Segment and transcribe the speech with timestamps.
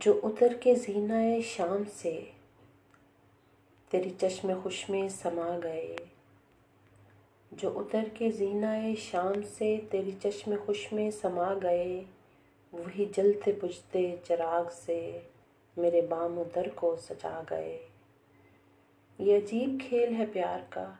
[0.00, 2.24] جو اتر کے زینہ شام سے
[3.90, 5.96] تیری چشم خوش میں سما گئے۔
[7.52, 12.04] جو اتر کے زینہ شام سے تیری چشم خوش میں سما گئے،
[12.72, 15.20] وہی جلتے بجھتے چراغ سے
[15.76, 17.78] میرے بام و در کو سجا گئے۔
[19.18, 20.92] یہ عجیب کھیل ہے پیار کا،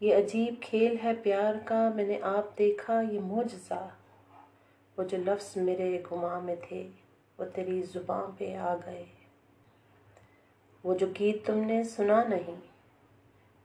[0.00, 3.88] یہ عجیب کھیل ہے پیار کا، میں نے آپ دیکھا یہ معجزہ،
[4.96, 6.88] وہ جو لفظ میرے گماں میں تھے۔
[7.38, 9.04] وہ تیری زباں پہ آ گئے۔
[10.84, 12.56] وہ جو گیت تم نے سنا نہیں،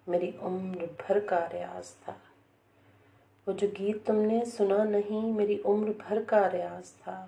[0.07, 2.13] میری عمر بھر کا ریاض تھا۔
[3.47, 7.25] وہ جو گیت تم نے سنا نہیں، میری عمر بھر کا ریاض تھا۔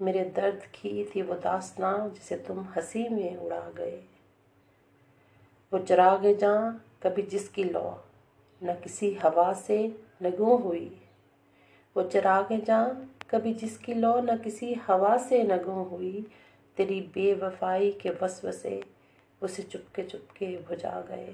[0.00, 4.00] میرے درد کی تھی وہ داستان جسے تم ہنسی میں اڑا گئے۔
[5.72, 7.96] وہ چراغ جاں کبھی جس کی لو،
[8.62, 9.86] نہ کسی ہوا سے
[10.20, 10.94] نگوں ہوئی۔
[11.94, 12.88] وہ چراغ جاں
[13.32, 16.20] کبھی جس کی لو نہ کسی ہوا سے نگوں ہوئی،
[16.76, 18.80] تیری بے وفائی کے وسوسے
[19.40, 21.30] اسے چپکے چپکے بجھا گئے۔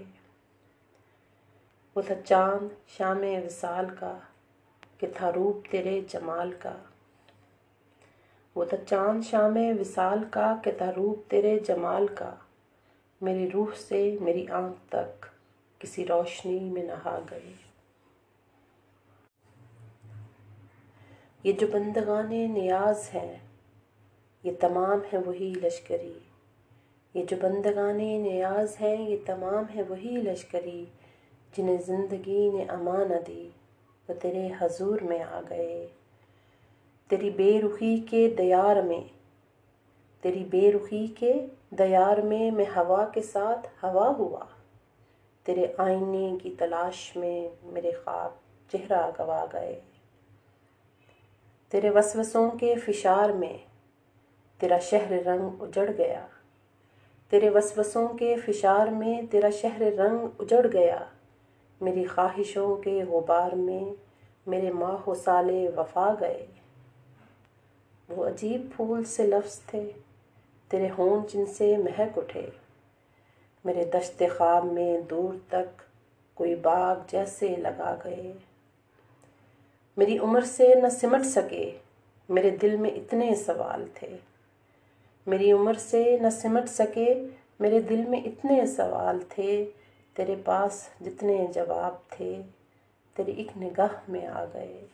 [1.95, 4.19] وہ تھا چاند شام وصال کا،
[4.99, 6.77] کہ تھا روپ تیرے جمال کا۔
[8.55, 12.35] وہ تھا چاند شام وصال کا، کہ تھا روپ تیرے جمال کا۔
[13.21, 15.27] میری روح سے میری آنکھ تک
[15.79, 17.68] کسی روشنی میں نہا گئے۔
[21.45, 23.37] یہ جو بندگان نیاز ہیں،
[24.43, 26.13] یہ تمام ہیں وہی لشکری۔
[27.15, 30.85] یہ جو بندگان نیاز ہیں، یہ تمام ہیں وہی لشکری
[31.57, 33.49] جنہیں زندگی نے اما نہ دی،
[34.09, 35.87] وہ تیرے حضور میں آ گئے۔
[37.09, 39.01] تیری بے رخی کے دیار میں،
[40.21, 44.45] تیری بے رخی کے دیار میں میں ہوا کے ساتھ ہوا ہوا۔
[45.45, 48.31] تیرے آئینے کی تلاش میں میرے خواب
[48.73, 49.81] چہرہ گوا گئے۔
[51.69, 53.57] تیرے وسوسوں کے فشار میں
[54.59, 56.27] تیرا شہر رنگ اجڑ گیا۔
[57.31, 60.99] تیرے وسوسوں کے فشار میں تیرا شہر رنگ اجڑ گیا۔
[61.81, 63.95] میری خواہشوں کے غبار میں
[64.47, 66.47] میرے ماہ و سال وفا گئے۔
[68.09, 69.91] وہ عجیب پھول سے لفظ تھے،
[70.69, 72.47] تیرے ہون جن سے مہک اٹھے۔
[73.65, 75.83] میرے دشت خواب میں دور تک
[76.35, 78.33] کوئی باغ جیسے لگا گئے۔
[79.99, 81.73] میری عمر سے نہ سمٹ سکے،
[82.29, 84.17] میرے دل میں اتنے سوال تھے۔
[85.27, 87.15] میری عمر سے نہ سمٹ سکے،
[87.61, 89.71] میرے دل میں اتنے سوال تھے۔
[90.15, 92.43] تیرے پاس جتنے جواب تھے،
[93.17, 94.87] تیری ایک نگاہ میں آ گئے۔